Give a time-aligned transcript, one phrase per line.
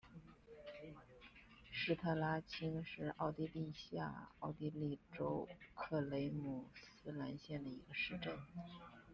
[1.71, 8.35] 施特拉青是奥地利下奥地利州克雷姆斯兰县的一个市镇。